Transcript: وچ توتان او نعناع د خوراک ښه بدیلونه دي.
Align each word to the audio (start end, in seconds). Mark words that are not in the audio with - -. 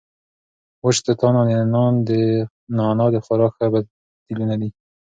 وچ 0.83 0.97
توتان 1.05 1.33
او 1.39 1.45
نعناع 2.77 3.09
د 3.13 3.17
خوراک 3.25 3.53
ښه 3.57 3.67
بدیلونه 3.73 4.55
دي. 4.61 4.69